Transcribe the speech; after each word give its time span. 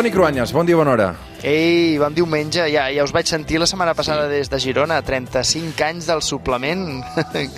Toni 0.00 0.10
Cruanyes, 0.10 0.54
bon 0.56 0.64
dia, 0.64 0.78
bona 0.80 0.94
hora. 0.94 1.06
Ei, 1.44 1.98
bon 2.00 2.14
diumenge, 2.16 2.62
ja, 2.72 2.86
ja 2.88 3.04
us 3.04 3.10
vaig 3.12 3.28
sentir 3.28 3.58
la 3.60 3.66
setmana 3.68 3.92
passada 3.92 4.22
sí. 4.30 4.38
des 4.38 4.48
de 4.48 4.60
Girona, 4.64 5.02
35 5.04 5.84
anys 5.84 6.06
del 6.08 6.22
suplement. 6.24 6.86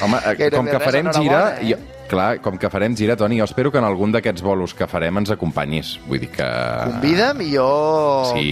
Home, 0.02 0.18
eh, 0.26 0.48
com 0.56 0.66
que 0.66 0.74
res, 0.74 0.82
farem 0.82 1.10
gira... 1.14 1.42
eh? 1.60 1.68
Jo, 1.70 1.78
clar, 2.12 2.40
com 2.44 2.58
que 2.60 2.68
farem 2.72 2.94
gira, 2.98 3.16
Toni, 3.16 3.38
jo 3.40 3.46
espero 3.48 3.72
que 3.72 3.80
en 3.80 3.86
algun 3.88 4.12
d'aquests 4.12 4.44
bolos 4.44 4.74
que 4.76 4.88
farem 4.90 5.22
ens 5.22 5.32
acompanyis. 5.32 5.94
Vull 6.06 6.20
dir 6.22 6.28
que... 6.34 6.46
Convida'm 6.90 7.40
i 7.44 7.48
jo... 7.54 7.68
Sí. 8.32 8.46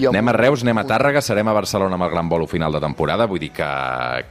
jo 0.00 0.12
anem 0.14 0.32
a 0.32 0.36
Reus, 0.36 0.64
anem 0.64 0.80
a 0.80 0.86
Tàrrega, 0.88 1.22
serem 1.24 1.48
a 1.50 1.56
Barcelona 1.56 1.98
amb 1.98 2.06
el 2.06 2.12
gran 2.14 2.30
bolo 2.32 2.48
final 2.50 2.72
de 2.72 2.80
temporada, 2.82 3.28
vull 3.30 3.42
dir 3.42 3.52
que, 3.54 3.68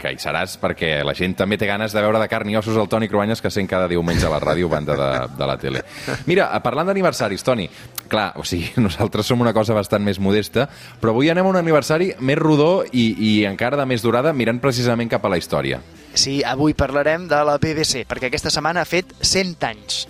que 0.01 0.13
hi 0.13 0.19
seràs 0.21 0.57
perquè 0.61 0.95
la 1.05 1.15
gent 1.17 1.37
també 1.39 1.59
té 1.61 1.69
ganes 1.69 1.93
de 1.93 2.03
veure 2.03 2.21
de 2.21 2.29
carn 2.31 2.49
i 2.49 2.57
ossos 2.59 2.79
el 2.79 2.89
Toni 2.89 3.09
Cruanyes 3.11 3.43
que 3.43 3.53
sent 3.53 3.69
cada 3.69 3.89
diumenge 3.91 4.25
a 4.27 4.33
la 4.33 4.41
ràdio 4.41 4.71
banda 4.71 4.97
de, 4.97 5.11
de 5.37 5.49
la 5.49 5.57
tele. 5.61 5.83
Mira, 6.29 6.49
parlant 6.65 6.89
d'aniversaris, 6.89 7.45
Toni, 7.45 7.69
clar, 8.09 8.31
o 8.41 8.47
sigui, 8.47 8.71
nosaltres 8.85 9.29
som 9.29 9.41
una 9.43 9.53
cosa 9.53 9.77
bastant 9.77 10.03
més 10.05 10.21
modesta, 10.23 10.67
però 11.01 11.13
avui 11.13 11.29
anem 11.29 11.45
a 11.45 11.53
un 11.53 11.61
aniversari 11.61 12.13
més 12.19 12.41
rodó 12.41 12.71
i, 12.89 13.11
i 13.13 13.33
encara 13.49 13.77
de 13.79 13.87
més 13.89 14.01
durada, 14.05 14.33
mirant 14.33 14.61
precisament 14.63 15.11
cap 15.11 15.25
a 15.25 15.33
la 15.33 15.41
història. 15.41 15.81
Sí, 16.13 16.41
avui 16.45 16.75
parlarem 16.77 17.27
de 17.27 17.41
la 17.45 17.57
BBC, 17.57 18.05
perquè 18.09 18.29
aquesta 18.29 18.51
setmana 18.53 18.83
ha 18.83 18.89
fet 18.89 19.15
100 19.19 19.67
anys. 19.69 20.03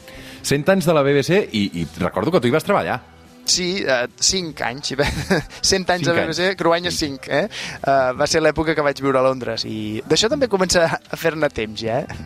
100 0.44 0.70
anys 0.76 0.88
de 0.90 0.96
la 0.96 1.04
BBC 1.06 1.46
i, 1.56 1.70
i 1.82 1.88
recordo 2.02 2.34
que 2.34 2.44
tu 2.44 2.50
hi 2.50 2.56
vas 2.56 2.68
treballar. 2.68 3.00
Sí, 3.46 3.84
uh, 3.84 4.08
5 4.20 4.64
anys. 4.64 4.94
100 5.62 5.90
anys 5.96 6.08
de 6.08 6.14
BBC, 6.16 6.56
Cruanyes 6.60 7.00
5. 7.00 7.28
Eh? 7.28 7.48
Uh, 7.82 8.14
va 8.20 8.28
ser 8.28 8.44
l'època 8.44 8.76
que 8.76 8.86
vaig 8.86 9.02
viure 9.04 9.20
a 9.20 9.26
Londres 9.26 9.66
i 9.68 10.02
d'això 10.08 10.32
també 10.32 10.52
comença 10.52 10.86
a 10.88 11.20
fer-ne 11.20 11.50
temps 11.52 11.84
ja. 11.84 12.04
Eh? 12.04 12.24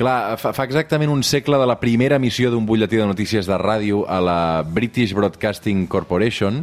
Clar, 0.00 0.38
fa, 0.40 0.54
fa 0.56 0.64
exactament 0.64 1.10
un 1.12 1.20
segle 1.26 1.58
de 1.60 1.66
la 1.68 1.74
primera 1.76 2.16
emissió 2.16 2.48
d'un 2.48 2.64
butlletí 2.64 2.96
de 2.96 3.04
notícies 3.04 3.44
de 3.44 3.56
ràdio 3.60 4.06
a 4.08 4.16
la 4.24 4.36
British 4.64 5.12
Broadcasting 5.12 5.84
Corporation. 5.92 6.62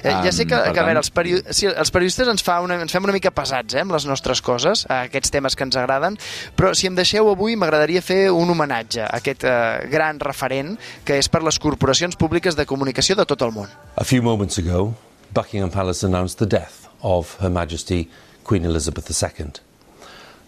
Eh, 0.00 0.08
ja 0.24 0.32
sé 0.32 0.46
que, 0.48 0.56
Um, 0.56 0.72
que 0.72 0.80
a 0.80 0.86
veure, 0.86 1.00
els, 1.02 1.10
period... 1.12 1.44
sí, 1.52 1.68
els 1.68 1.92
periodistes 1.92 2.28
ens, 2.32 2.42
fa 2.44 2.58
una, 2.64 2.78
ens 2.80 2.92
fem 2.92 3.04
una 3.04 3.12
mica 3.12 3.34
pesats 3.36 3.76
eh, 3.76 3.84
amb 3.84 3.92
les 3.92 4.08
nostres 4.08 4.40
coses, 4.40 4.86
a 4.88 5.02
aquests 5.10 5.32
temes 5.36 5.56
que 5.56 5.68
ens 5.68 5.76
agraden, 5.76 6.16
però 6.56 6.72
si 6.72 6.88
em 6.88 6.96
deixeu 6.96 7.28
avui 7.28 7.56
m'agradaria 7.60 8.00
fer 8.00 8.30
un 8.32 8.48
homenatge 8.56 9.04
a 9.04 9.12
aquest 9.20 9.44
eh, 9.44 9.84
gran 9.92 10.20
referent 10.24 10.78
que 11.04 11.20
és 11.20 11.28
per 11.28 11.44
les 11.44 11.60
corporacions 11.60 12.16
públiques 12.16 12.56
de 12.56 12.64
comunicació 12.64 13.16
de 13.16 13.28
tot 13.28 13.44
el 13.44 13.52
món. 13.52 13.68
A 13.96 14.04
few 14.08 14.24
moments 14.24 14.56
ago, 14.56 14.94
Buckingham 15.36 15.68
Palace 15.68 16.00
announced 16.06 16.40
the 16.40 16.48
death 16.48 16.88
of 17.02 17.36
Her 17.44 17.50
Majesty 17.52 18.08
Queen 18.42 18.64
Elizabeth 18.64 19.04
II. 19.04 19.20
The 19.20 19.20
palace 19.20 19.60
has 19.60 19.60
just 19.60 20.39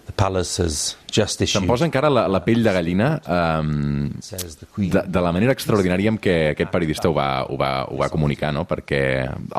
Se'm 1.45 1.65
issued. 1.65 1.69
posa 1.69 1.87
encara 1.87 2.09
la, 2.11 2.25
la 2.31 2.41
pell 2.45 2.63
de 2.65 2.73
gallina 2.73 3.09
um, 3.21 4.09
de, 4.77 5.03
de 5.05 5.23
la 5.25 5.33
manera 5.35 5.53
extraordinària 5.53 6.13
amb 6.13 6.21
què 6.23 6.37
aquest 6.53 6.73
periodista 6.73 7.11
ho 7.11 7.15
va, 7.17 7.45
ho 7.49 7.59
va, 7.61 7.71
ho 7.91 7.99
va 8.01 8.09
comunicar, 8.13 8.53
no? 8.57 8.65
perquè 8.69 9.03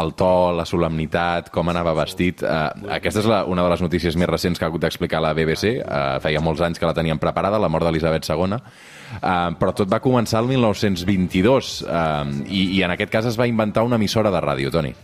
el 0.01 0.13
to, 0.19 0.31
la 0.57 0.65
solemnitat, 0.69 1.51
com 1.53 1.69
anava 1.69 1.93
vestit... 1.97 2.41
Uh, 2.41 2.89
aquesta 2.97 3.21
és 3.21 3.29
la, 3.29 3.43
una 3.49 3.65
de 3.65 3.73
les 3.75 3.85
notícies 3.85 4.17
més 4.19 4.29
recents 4.29 4.59
que 4.59 4.65
ha 4.65 4.71
hagut 4.71 4.83
d'explicar 4.83 5.21
la 5.23 5.33
BBC. 5.37 5.77
Uh, 5.83 6.17
feia 6.23 6.41
molts 6.43 6.63
anys 6.65 6.81
que 6.81 6.89
la 6.89 6.95
tenien 6.97 7.21
preparada, 7.21 7.61
la 7.61 7.71
mort 7.71 7.85
d'Elisabet 7.87 8.27
II, 8.27 8.57
uh, 8.57 9.31
però 9.61 9.77
tot 9.77 9.91
va 9.91 10.01
començar 10.03 10.41
el 10.41 10.51
1922 10.55 11.73
uh, 11.85 12.27
i, 12.49 12.65
i 12.79 12.83
en 12.85 12.97
aquest 12.97 13.13
cas 13.13 13.29
es 13.29 13.39
va 13.39 13.49
inventar 13.49 13.85
una 13.85 14.01
emissora 14.01 14.33
de 14.33 14.43
ràdio, 14.43 14.73
Toni. 14.73 14.95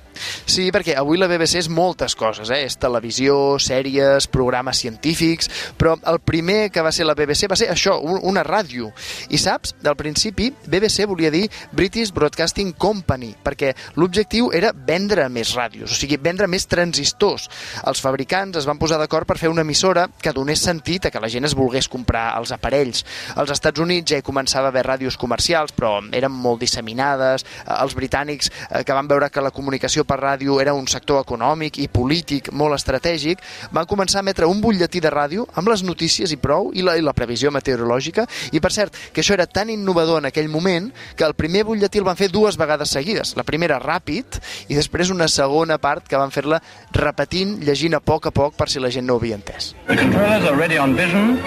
Sí, 0.46 0.70
perquè 0.72 0.96
avui 0.98 1.18
la 1.18 1.28
BBC 1.28 1.60
és 1.60 1.70
moltes 1.70 2.16
coses, 2.16 2.50
eh? 2.50 2.64
És 2.66 2.78
televisió, 2.78 3.58
sèries, 3.60 4.28
programes 4.28 4.78
científics, 4.80 5.50
però 5.78 5.96
el 6.08 6.20
primer 6.20 6.70
que 6.72 6.82
va 6.82 6.92
ser 6.92 7.06
la 7.06 7.16
BBC 7.16 7.48
va 7.50 7.56
ser 7.56 7.70
això, 7.72 8.00
un- 8.02 8.20
una 8.24 8.44
ràdio. 8.44 8.92
I 9.30 9.38
saps, 9.38 9.76
del 9.82 9.96
principi, 9.96 10.54
BBC 10.66 11.06
volia 11.06 11.32
dir 11.32 11.50
British 11.72 12.12
Broadcasting 12.14 12.74
Company, 12.78 13.36
perquè 13.44 13.74
l'objectiu 13.96 14.52
era 14.54 14.72
vendre 14.74 15.28
més 15.30 15.54
ràdios, 15.56 15.92
o 15.92 15.96
sigui, 15.96 16.18
vendre 16.18 16.48
més 16.48 16.68
transistors. 16.68 17.50
Els 17.86 18.02
fabricants 18.02 18.58
es 18.58 18.66
van 18.66 18.78
posar 18.80 18.98
d'acord 19.00 19.28
per 19.28 19.38
fer 19.38 19.50
una 19.50 19.62
emissora 19.62 20.08
que 20.22 20.34
donés 20.34 20.60
sentit 20.62 21.06
a 21.06 21.12
que 21.12 21.20
la 21.20 21.30
gent 21.30 21.46
es 21.46 21.56
volgués 21.56 21.88
comprar 21.88 22.38
els 22.38 22.52
aparells. 22.52 23.06
Als 23.36 23.52
Estats 23.52 23.80
Units 23.80 24.12
ja 24.12 24.18
hi 24.20 24.22
començava 24.26 24.68
a 24.68 24.70
haver 24.74 24.86
ràdios 24.86 25.18
comercials, 25.18 25.74
però 25.76 26.00
eren 26.12 26.32
molt 26.32 26.60
disseminades. 26.62 27.44
Eh, 27.66 27.74
Els 27.80 27.96
britànics, 27.96 28.50
eh, 28.70 28.84
que 28.84 28.94
van 28.94 29.08
veure 29.08 29.30
que 29.30 29.42
la 29.42 29.52
comunicació 29.52 30.04
per 30.10 30.18
ràdio 30.22 30.58
era 30.62 30.74
un 30.74 30.88
sector 30.90 31.22
econòmic 31.22 31.78
i 31.84 31.88
polític 31.92 32.50
molt 32.56 32.78
estratègic, 32.80 33.44
van 33.76 33.88
començar 33.90 34.20
a 34.20 34.26
emetre 34.26 34.50
un 34.50 34.62
butlletí 34.64 35.02
de 35.04 35.12
ràdio 35.14 35.46
amb 35.60 35.70
les 35.70 35.84
notícies 35.86 36.34
i 36.34 36.40
prou, 36.42 36.72
i 36.74 36.86
la, 36.86 36.98
i 36.98 37.06
la 37.06 37.14
previsió 37.14 37.52
meteorològica. 37.54 38.26
I, 38.52 38.62
per 38.64 38.74
cert, 38.74 38.98
que 39.14 39.22
això 39.22 39.36
era 39.38 39.46
tan 39.46 39.70
innovador 39.70 40.24
en 40.24 40.30
aquell 40.32 40.50
moment 40.50 40.90
que 41.16 41.28
el 41.28 41.38
primer 41.38 41.66
butlletí 41.68 42.02
el 42.02 42.08
van 42.08 42.18
fer 42.20 42.32
dues 42.34 42.58
vegades 42.58 42.96
seguides. 42.96 43.36
La 43.38 43.46
primera 43.46 43.80
ràpid 43.84 44.40
i 44.70 44.78
després 44.78 45.14
una 45.14 45.30
segona 45.30 45.78
part 45.78 46.08
que 46.10 46.18
van 46.18 46.34
fer-la 46.34 46.62
repetint, 46.96 47.60
llegint 47.66 47.98
a 47.98 48.02
poc 48.02 48.30
a 48.30 48.34
poc 48.34 48.58
per 48.58 48.70
si 48.72 48.82
la 48.82 48.90
gent 48.94 49.06
no 49.08 49.18
ho 49.18 49.22
havia 49.22 49.38
entès. 49.38 49.74
The 49.88 49.98
controllers 50.00 50.46
are 50.50 50.58
ready 50.58 50.78
on 50.78 50.96
vision 50.98 51.38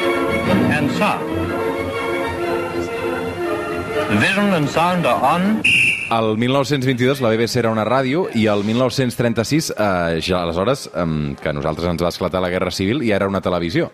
and 0.70 0.92
sound. 0.98 1.26
Vision 4.20 4.52
and 4.54 4.68
sound 4.68 5.06
are 5.06 5.20
on. 5.34 5.62
El 6.12 6.36
1922 6.36 7.22
la 7.22 7.30
BBC 7.30 7.62
era 7.62 7.70
una 7.72 7.86
ràdio 7.88 8.26
i 8.36 8.44
el 8.52 8.66
1936, 8.68 9.70
eh, 9.72 10.20
ja 10.20 10.42
aleshores, 10.42 10.90
eh, 10.92 11.06
que 11.40 11.54
nosaltres 11.56 11.88
ens 11.88 12.04
va 12.04 12.10
esclatar 12.12 12.42
la 12.44 12.50
Guerra 12.52 12.70
Civil, 12.70 13.00
ja 13.06 13.16
era 13.16 13.28
una 13.30 13.40
televisió. 13.40 13.88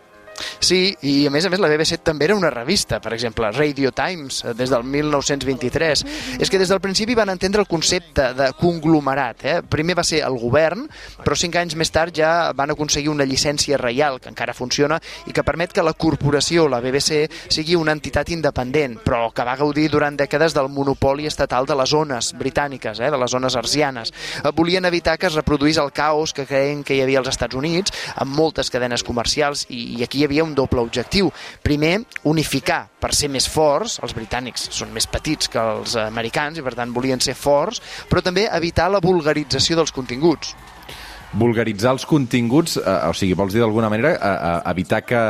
Sí, 0.61 0.91
i 1.07 1.27
a 1.29 1.31
més 1.31 1.47
a 1.47 1.51
més 1.53 1.61
la 1.63 1.69
BBC 1.71 2.01
també 2.03 2.27
era 2.27 2.37
una 2.37 2.51
revista, 2.51 2.99
per 3.01 3.13
exemple, 3.15 3.51
Radio 3.55 3.93
Times, 3.95 4.43
eh, 4.45 4.55
des 4.59 4.71
del 4.71 4.83
1923. 4.83 6.05
És 6.39 6.51
que 6.51 6.59
des 6.59 6.69
del 6.69 6.81
principi 6.81 7.15
van 7.15 7.31
entendre 7.31 7.63
el 7.63 7.69
concepte 7.69 8.33
de 8.35 8.51
conglomerat. 8.59 9.45
Eh? 9.45 9.57
Primer 9.63 9.95
va 9.99 10.05
ser 10.05 10.25
el 10.27 10.39
govern, 10.39 10.89
però 11.23 11.37
cinc 11.39 11.57
anys 11.61 11.77
més 11.79 11.93
tard 11.95 12.15
ja 12.15 12.51
van 12.59 12.75
aconseguir 12.75 13.09
una 13.13 13.25
llicència 13.25 13.79
reial, 13.79 14.19
que 14.21 14.29
encara 14.33 14.55
funciona, 14.55 14.99
i 15.27 15.33
que 15.33 15.45
permet 15.47 15.73
que 15.73 15.85
la 15.87 15.95
corporació, 15.95 16.67
la 16.69 16.81
BBC, 16.83 17.29
sigui 17.49 17.79
una 17.79 17.95
entitat 17.95 18.31
independent, 18.35 18.99
però 19.05 19.31
que 19.33 19.47
va 19.47 19.57
gaudir 19.57 19.89
durant 19.93 20.19
dècades 20.19 20.55
del 20.59 20.69
monopoli 20.69 21.27
estatal 21.31 21.67
de 21.67 21.79
les 21.79 21.95
zones 21.95 22.33
britàniques, 22.35 22.99
eh? 22.99 23.13
de 23.13 23.19
les 23.19 23.31
zones 23.31 23.55
arsianes. 23.57 24.13
Eh, 24.43 24.51
Volien 24.59 24.85
evitar 24.91 25.19
que 25.19 25.31
es 25.31 25.39
reproduís 25.39 25.79
el 25.79 25.93
caos 25.93 26.35
que 26.35 26.47
creien 26.47 26.83
que 26.83 26.99
hi 26.99 27.03
havia 27.07 27.23
als 27.23 27.31
Estats 27.31 27.55
Units, 27.55 27.95
amb 28.17 28.35
moltes 28.35 28.71
cadenes 28.75 29.07
comercials, 29.07 29.69
i, 29.71 30.01
i 30.01 30.03
aquí 30.03 30.23
hi 30.23 30.27
havia 30.27 30.48
un 30.49 30.57
doble 30.57 30.83
objectiu. 30.83 31.31
Primer, 31.63 31.99
unificar 32.29 32.87
per 32.99 33.13
ser 33.15 33.31
més 33.33 33.47
forts, 33.49 33.99
els 34.03 34.17
britànics 34.17 34.69
són 34.75 34.93
més 34.95 35.07
petits 35.07 35.53
que 35.53 35.63
els 35.79 35.95
americans 36.01 36.59
i 36.59 36.65
per 36.65 36.75
tant 36.79 36.95
volien 36.95 37.21
ser 37.23 37.37
forts, 37.39 37.83
però 38.11 38.25
també 38.25 38.49
evitar 38.51 38.91
la 38.91 39.03
vulgarització 39.05 39.79
dels 39.79 39.95
continguts. 39.95 40.57
Vulgaritzar 41.29 41.93
els 41.93 42.07
continguts, 42.09 42.79
eh, 42.81 42.93
o 43.05 43.13
sigui, 43.13 43.35
vols 43.37 43.53
dir 43.53 43.61
d'alguna 43.61 43.91
manera 43.93 44.15
eh, 44.15 44.31
eh, 44.33 44.71
evitar 44.71 45.03
que, 45.05 45.21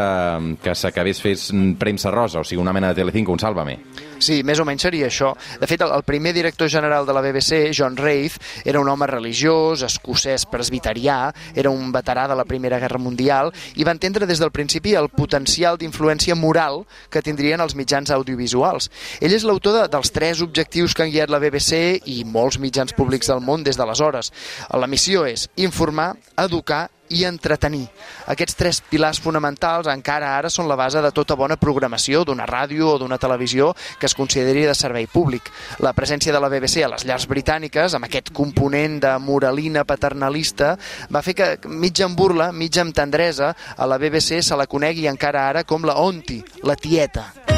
que 0.62 0.74
s'acabés 0.78 1.18
fes 1.18 1.48
premsa 1.78 2.12
rosa, 2.14 2.38
o 2.38 2.46
sigui, 2.46 2.62
una 2.62 2.72
mena 2.72 2.92
de 2.92 3.02
Telecinco, 3.02 3.34
un 3.34 3.42
Sálvame. 3.42 3.80
Sí, 4.18 4.42
més 4.42 4.58
o 4.58 4.66
menys 4.66 4.82
seria 4.86 5.06
això. 5.08 5.32
De 5.60 5.66
fet, 5.70 5.82
el, 5.84 6.02
primer 6.06 6.32
director 6.34 6.68
general 6.70 7.06
de 7.06 7.14
la 7.14 7.22
BBC, 7.22 7.70
John 7.76 7.96
Raith, 7.96 8.38
era 8.64 8.80
un 8.80 8.88
home 8.88 9.06
religiós, 9.06 9.84
escocès 9.86 10.46
presbiterià, 10.50 11.32
era 11.54 11.70
un 11.70 11.92
veterà 11.94 12.26
de 12.28 12.36
la 12.38 12.46
Primera 12.48 12.80
Guerra 12.82 12.98
Mundial 12.98 13.52
i 13.76 13.86
va 13.86 13.94
entendre 13.94 14.26
des 14.26 14.42
del 14.42 14.52
principi 14.54 14.94
el 14.98 15.10
potencial 15.12 15.78
d'influència 15.78 16.36
moral 16.38 16.82
que 17.10 17.22
tindrien 17.22 17.62
els 17.62 17.76
mitjans 17.78 18.10
audiovisuals. 18.14 18.90
Ell 19.20 19.34
és 19.36 19.46
l'autor 19.46 19.78
de, 19.78 19.86
dels 19.92 20.12
tres 20.14 20.42
objectius 20.42 20.94
que 20.94 21.06
han 21.06 21.14
guiat 21.14 21.30
la 21.30 21.40
BBC 21.42 22.02
i 22.10 22.22
molts 22.26 22.58
mitjans 22.58 22.94
públics 22.96 23.30
del 23.30 23.44
món 23.44 23.64
des 23.66 23.78
d'aleshores. 23.78 24.32
La 24.74 24.90
missió 24.90 25.24
és 25.28 25.48
informar, 25.56 26.14
educar 26.38 26.88
i 27.10 27.24
entretenir. 27.24 27.86
Aquests 28.28 28.56
tres 28.58 28.80
pilars 28.90 29.20
fonamentals 29.20 29.88
encara 29.92 30.34
ara 30.36 30.50
són 30.50 30.68
la 30.68 30.76
base 30.76 31.02
de 31.04 31.12
tota 31.14 31.36
bona 31.36 31.56
programació 31.56 32.24
d'una 32.24 32.46
ràdio 32.46 32.94
o 32.94 32.98
d'una 32.98 33.18
televisió 33.18 33.74
que 33.98 34.06
es 34.06 34.14
consideri 34.14 34.66
de 34.66 34.74
servei 34.74 35.06
públic. 35.06 35.50
La 35.84 35.94
presència 35.96 36.32
de 36.32 36.40
la 36.40 36.50
BBC 36.52 36.84
a 36.84 36.92
les 36.92 37.06
llars 37.08 37.28
britàniques, 37.30 37.94
amb 37.94 38.08
aquest 38.08 38.32
component 38.32 38.98
de 39.02 39.14
moralina 39.18 39.84
paternalista, 39.88 40.76
va 41.12 41.22
fer 41.22 41.34
que, 41.34 41.52
mitja 41.68 42.06
amb 42.08 42.18
burla, 42.18 42.52
mitja 42.52 42.84
amb 42.84 42.96
tendresa, 42.96 43.54
a 43.76 43.86
la 43.86 43.98
BBC 43.98 44.42
se 44.42 44.58
la 44.58 44.66
conegui 44.66 45.08
encara 45.08 45.48
ara 45.48 45.64
com 45.64 45.84
la 45.84 45.98
Onti, 46.02 46.42
la 46.62 46.76
tieta. 46.76 47.57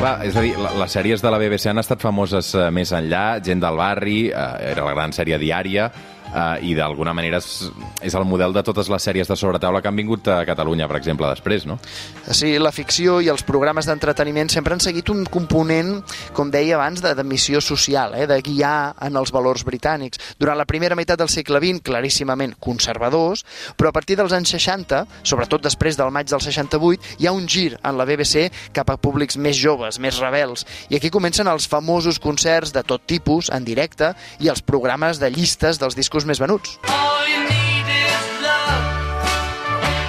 Clar, 0.00 0.14
és 0.24 0.32
a 0.32 0.40
dir, 0.40 0.54
les 0.56 0.94
sèries 0.96 1.20
de 1.20 1.28
la 1.28 1.36
BBC 1.36 1.68
han 1.68 1.80
estat 1.82 2.00
famoses 2.00 2.54
eh, 2.56 2.70
més 2.72 2.88
enllà, 2.96 3.36
gent 3.44 3.60
del 3.60 3.76
barri, 3.76 4.30
eh, 4.32 4.44
era 4.70 4.86
la 4.86 4.94
gran 4.96 5.12
sèrie 5.12 5.36
diària, 5.36 5.90
uh, 6.34 6.56
i 6.62 6.74
d'alguna 6.78 7.14
manera 7.16 7.40
és, 7.40 7.70
és 8.02 8.14
el 8.16 8.26
model 8.28 8.54
de 8.56 8.62
totes 8.66 8.90
les 8.92 9.06
sèries 9.06 9.28
de 9.28 9.36
sobretaula 9.38 9.82
que 9.82 9.90
han 9.90 9.98
vingut 9.98 10.28
a 10.30 10.40
Catalunya, 10.48 10.88
per 10.90 10.98
exemple, 11.00 11.28
després, 11.30 11.66
no? 11.68 11.78
Sí, 12.30 12.56
la 12.58 12.72
ficció 12.74 13.18
i 13.20 13.30
els 13.32 13.44
programes 13.46 13.88
d'entreteniment 13.88 14.50
sempre 14.52 14.74
han 14.74 14.82
seguit 14.82 15.10
un 15.12 15.24
component, 15.28 15.96
com 16.36 16.50
deia 16.52 16.76
abans, 16.78 17.02
de, 17.04 17.14
de 17.16 17.24
missió 17.26 17.60
social, 17.64 18.14
eh, 18.18 18.26
de 18.30 18.40
guiar 18.44 18.94
en 19.06 19.18
els 19.20 19.32
valors 19.34 19.64
britànics. 19.66 20.20
Durant 20.40 20.58
la 20.58 20.68
primera 20.68 20.96
meitat 20.98 21.20
del 21.20 21.30
segle 21.32 21.60
XX, 21.62 21.84
claríssimament 21.86 22.56
conservadors, 22.60 23.44
però 23.76 23.90
a 23.90 23.96
partir 23.96 24.18
dels 24.20 24.34
anys 24.36 24.54
60, 24.56 25.04
sobretot 25.22 25.64
després 25.64 25.98
del 25.98 26.12
maig 26.14 26.30
del 26.30 26.42
68, 26.42 27.16
hi 27.20 27.28
ha 27.28 27.34
un 27.36 27.48
gir 27.48 27.74
en 27.78 27.98
la 27.98 28.06
BBC 28.08 28.48
cap 28.76 28.90
a 28.90 28.98
públics 29.00 29.38
més 29.40 29.58
joves, 29.58 30.00
més 30.02 30.20
rebels, 30.22 30.66
i 30.88 30.98
aquí 30.98 31.10
comencen 31.12 31.48
els 31.50 31.68
famosos 31.70 32.20
concerts 32.22 32.74
de 32.74 32.82
tot 32.86 33.04
tipus, 33.06 33.50
en 33.54 33.64
directe, 33.66 34.12
i 34.40 34.50
els 34.52 34.62
programes 34.62 35.20
de 35.20 35.30
llistes 35.32 35.80
dels 35.80 35.96
discos 35.98 36.19
més 36.28 36.40
venuts. 36.40 36.78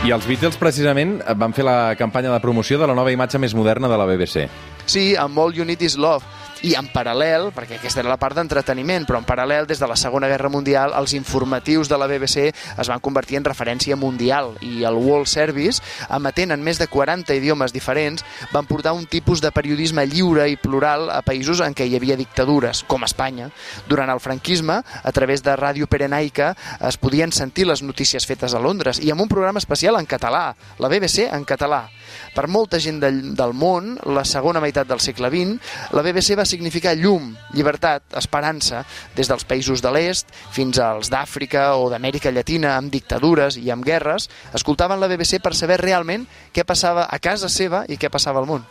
I 0.02 0.10
els 0.10 0.26
Beatles, 0.26 0.58
precisament, 0.58 1.20
van 1.38 1.54
fer 1.54 1.62
la 1.62 1.94
campanya 1.94 2.32
de 2.34 2.40
promoció 2.42 2.80
de 2.82 2.88
la 2.90 2.96
nova 2.98 3.12
imatge 3.14 3.38
més 3.38 3.54
moderna 3.54 3.86
de 3.88 4.00
la 4.02 4.08
BBC. 4.10 4.48
Sí, 4.90 5.12
amb 5.16 5.38
All 5.38 5.54
You 5.54 5.66
Need 5.68 5.84
Is 5.86 5.94
Love. 5.94 6.26
I 6.62 6.76
en 6.78 6.86
paral·lel, 6.94 7.48
perquè 7.56 7.80
aquesta 7.80 8.04
era 8.04 8.12
la 8.12 8.20
part 8.22 8.38
d'entreteniment, 8.38 9.08
però 9.10 9.18
en 9.18 9.26
paral·lel, 9.26 9.66
des 9.66 9.80
de 9.82 9.88
la 9.90 9.96
Segona 9.98 10.28
Guerra 10.30 10.50
Mundial, 10.54 10.92
els 10.94 11.16
informatius 11.18 11.90
de 11.90 11.98
la 11.98 12.06
BBC 12.06 12.52
es 12.52 12.90
van 12.92 13.02
convertir 13.02 13.40
en 13.40 13.48
referència 13.48 13.98
mundial 13.98 14.52
i 14.62 14.84
el 14.86 15.00
World 15.02 15.26
Service, 15.26 15.82
emetent 16.14 16.54
en 16.54 16.62
més 16.62 16.78
de 16.78 16.86
40 16.86 17.34
idiomes 17.34 17.74
diferents, 17.74 18.22
van 18.54 18.70
portar 18.70 18.94
un 18.94 19.08
tipus 19.10 19.42
de 19.42 19.50
periodisme 19.50 20.06
lliure 20.06 20.46
i 20.52 20.60
plural 20.62 21.10
a 21.10 21.24
països 21.26 21.64
en 21.66 21.74
què 21.74 21.88
hi 21.90 21.98
havia 21.98 22.20
dictadures, 22.20 22.84
com 22.86 23.08
Espanya. 23.10 23.50
Durant 23.90 24.14
el 24.14 24.22
franquisme, 24.22 24.84
a 24.86 25.16
través 25.18 25.42
de 25.42 25.58
Ràdio 25.58 25.90
Perenaica, 25.90 26.54
es 26.78 27.02
podien 27.02 27.34
sentir 27.34 27.66
les 27.66 27.82
notícies 27.82 28.30
fetes 28.30 28.54
a 28.54 28.62
Londres 28.62 29.02
i 29.02 29.10
amb 29.10 29.26
un 29.26 29.34
programa 29.34 29.58
especial 29.58 29.98
en 29.98 30.06
català, 30.06 30.52
la 30.78 30.94
BBC 30.94 31.26
en 31.26 31.42
català. 31.42 31.88
Per 32.36 32.46
molta 32.48 32.78
gent 32.80 33.02
del, 33.02 33.54
món, 33.58 33.96
la 34.06 34.24
segona 34.30 34.62
meitat 34.62 34.88
del 34.88 35.02
segle 35.02 35.32
XX, 35.34 35.74
la 35.98 36.06
BBC 36.06 36.38
va 36.38 36.46
significar 36.52 36.94
llum, 37.00 37.32
llibertat, 37.56 38.04
esperança, 38.20 38.84
des 39.16 39.32
dels 39.32 39.48
països 39.48 39.82
de 39.84 39.92
l'est 39.96 40.30
fins 40.54 40.80
als 40.84 41.12
d'Àfrica 41.12 41.72
o 41.80 41.90
d'Amèrica 41.92 42.34
Llatina 42.36 42.76
amb 42.78 42.92
dictadures 42.94 43.58
i 43.58 43.72
amb 43.74 43.88
guerres, 43.88 44.30
escoltaven 44.54 45.00
la 45.00 45.10
BBC 45.12 45.42
per 45.42 45.56
saber 45.56 45.80
realment 45.82 46.28
què 46.54 46.68
passava 46.68 47.08
a 47.10 47.20
casa 47.20 47.50
seva 47.50 47.86
i 47.88 47.98
què 47.98 48.12
passava 48.12 48.44
al 48.44 48.50
món. 48.50 48.68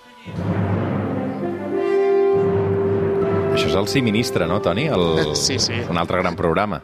Això 3.50 3.67
és 3.67 3.77
el 3.77 3.88
Sí 3.91 4.00
Ministre, 4.05 4.47
no, 4.47 4.61
Toni? 4.62 4.87
El... 4.88 5.35
Sí, 5.37 5.59
sí. 5.59 5.75
Un 5.91 5.99
altre 5.99 6.21
gran 6.23 6.37
programa. 6.38 6.81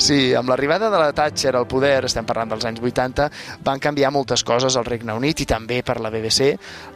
Sí, 0.00 0.34
amb 0.34 0.48
l'arribada 0.50 0.90
de 0.90 0.98
la 0.98 1.12
Thatcher 1.12 1.52
al 1.56 1.66
poder, 1.68 2.04
estem 2.08 2.26
parlant 2.26 2.54
dels 2.54 2.64
anys 2.66 2.80
80, 2.82 3.28
van 3.66 3.80
canviar 3.82 4.10
moltes 4.14 4.42
coses 4.46 4.76
al 4.76 4.86
Regne 4.88 5.14
Unit 5.16 5.42
i 5.44 5.46
també 5.48 5.80
per 5.86 5.98
la 6.00 6.10
BBC. 6.10 6.50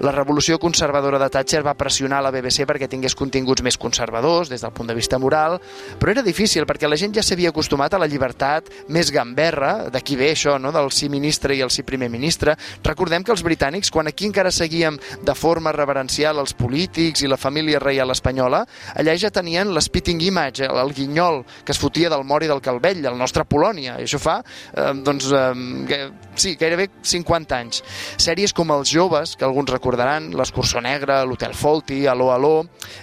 La 0.04 0.12
revolució 0.14 0.58
conservadora 0.58 1.18
de 1.22 1.28
Thatcher 1.30 1.62
va 1.66 1.76
pressionar 1.78 2.22
la 2.24 2.32
BBC 2.34 2.66
perquè 2.68 2.88
tingués 2.90 3.14
continguts 3.14 3.62
més 3.62 3.78
conservadors 3.78 4.50
des 4.50 4.64
del 4.64 4.72
punt 4.74 4.90
de 4.90 4.96
vista 4.96 5.18
moral, 5.18 5.60
però 6.00 6.14
era 6.14 6.24
difícil 6.26 6.66
perquè 6.66 6.88
la 6.90 6.98
gent 6.98 7.14
ja 7.14 7.22
s'havia 7.22 7.52
acostumat 7.54 7.94
a 7.94 8.00
la 8.02 8.08
llibertat 8.10 8.70
més 8.88 9.12
gamberra, 9.14 9.90
d'aquí 9.92 10.16
ve 10.16 10.32
això, 10.32 10.58
no?, 10.58 10.72
del 10.74 10.90
sí 10.90 11.08
ministre 11.12 11.54
i 11.54 11.62
el 11.62 11.70
sí 11.70 11.84
primer 11.86 12.10
ministre. 12.10 12.56
Recordem 12.82 13.24
que 13.24 13.34
els 13.34 13.44
britànics, 13.46 13.92
quan 13.94 14.08
aquí 14.10 14.26
encara 14.26 14.50
seguíem 14.50 14.98
de 15.22 15.34
forma 15.38 15.72
reverencial 15.72 16.40
els 16.42 16.54
polítics 16.56 17.22
i 17.22 17.30
la 17.30 17.38
família 17.40 17.82
reial 17.82 18.10
espanyola, 18.14 18.64
allà 18.96 19.14
ja 19.20 19.30
tenien 19.30 19.70
l'spitting 19.74 20.22
image, 20.24 20.66
el 20.66 20.94
guinyol 20.94 21.42
que 21.64 21.72
es 21.72 21.80
fotia 21.80 22.10
del 22.10 22.24
mort 22.24 22.44
i 22.44 22.50
del 22.50 22.63
Calvell, 22.64 23.04
el 23.04 23.18
nostre 23.20 23.44
Polònia, 23.48 23.98
i 24.00 24.06
això 24.06 24.20
fa, 24.22 24.38
eh, 24.72 24.92
doncs, 25.04 25.28
eh, 25.32 26.10
sí, 26.34 26.54
gairebé 26.60 26.88
50 27.02 27.58
anys. 27.58 27.82
Sèries 28.16 28.54
com 28.56 28.72
Els 28.74 28.90
joves, 28.90 29.36
que 29.36 29.44
alguns 29.44 29.70
recordaran, 29.70 30.30
L'Escurçó 30.34 30.80
Negre, 30.80 31.20
l'Hotel 31.26 31.54
Folti, 31.54 32.06
Aló, 32.06 32.30
Aló, 32.32 32.54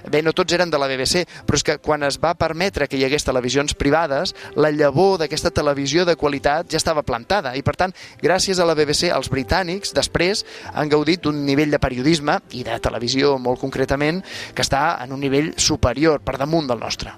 bé, 0.09 0.21
no 0.21 0.33
tots 0.33 0.53
eren 0.53 0.71
de 0.71 0.79
la 0.81 0.89
BBC, 0.89 1.25
però 1.45 1.59
és 1.59 1.63
que 1.63 1.77
quan 1.79 2.03
es 2.03 2.19
va 2.21 2.33
permetre 2.35 2.87
que 2.87 2.97
hi 2.97 3.05
hagués 3.05 3.25
televisions 3.27 3.75
privades, 3.77 4.35
la 4.55 4.71
llavor 4.71 5.19
d'aquesta 5.21 5.53
televisió 5.53 6.05
de 6.05 6.17
qualitat 6.17 6.69
ja 6.71 6.81
estava 6.81 7.05
plantada, 7.07 7.55
i 7.55 7.61
per 7.61 7.75
tant, 7.77 7.95
gràcies 8.21 8.59
a 8.59 8.65
la 8.65 8.75
BBC, 8.75 9.11
els 9.13 9.29
britànics, 9.29 9.93
després, 9.93 10.45
han 10.73 10.89
gaudit 10.89 11.23
d'un 11.23 11.45
nivell 11.45 11.71
de 11.71 11.79
periodisme, 11.79 12.39
i 12.51 12.65
de 12.67 12.79
televisió 12.81 13.37
molt 13.37 13.61
concretament, 13.61 14.23
que 14.55 14.65
està 14.65 14.97
en 15.03 15.13
un 15.13 15.21
nivell 15.21 15.53
superior, 15.57 16.21
per 16.25 16.37
damunt 16.41 16.67
del 16.67 16.79
nostre. 16.79 17.11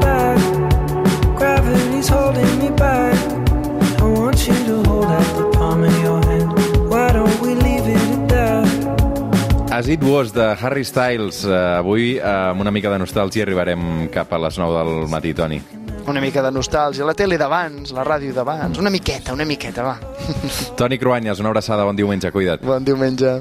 back. 0.00 0.27
Gravity's 1.98 2.14
holding 2.14 2.58
me 2.62 2.70
back. 2.76 3.18
I 3.98 4.04
want 4.04 4.46
you 4.46 4.54
to 4.54 4.88
hold 4.88 5.06
out 5.06 5.36
the 5.36 5.50
palm 5.58 5.82
of 5.82 5.98
your 6.00 6.22
hand. 6.26 6.52
Why 6.88 7.10
don't 7.12 7.40
we 7.40 7.54
leave 7.54 7.88
it 7.88 7.98
at 7.98 8.28
that? 8.28 9.72
As 9.72 9.88
It 9.88 10.02
Was, 10.04 10.32
de 10.32 10.54
Harry 10.54 10.84
Styles. 10.84 11.44
Uh, 11.44 11.78
avui, 11.80 12.18
uh, 12.20 12.52
amb 12.52 12.60
una 12.60 12.70
mica 12.70 12.90
de 12.90 13.00
nostàlgia, 13.02 13.42
arribarem 13.42 14.08
cap 14.14 14.32
a 14.32 14.38
les 14.38 14.58
9 14.58 14.78
del 14.78 15.08
matí, 15.10 15.34
Toni. 15.34 15.60
Una 16.06 16.22
mica 16.22 16.42
de 16.42 16.52
nostàlgia, 16.54 17.04
la 17.04 17.14
tele 17.18 17.36
d'abans, 17.36 17.90
la 17.92 18.06
ràdio 18.06 18.32
d'abans, 18.32 18.78
una 18.78 18.94
miqueta, 18.94 19.34
una 19.34 19.44
miqueta, 19.44 19.82
va. 19.82 19.98
Toni 20.78 20.98
Cruanyes, 21.02 21.42
una 21.42 21.50
abraçada, 21.50 21.84
bon 21.84 21.98
diumenge, 21.98 22.30
cuida't. 22.30 22.62
Bon 22.62 22.84
diumenge. 22.84 23.40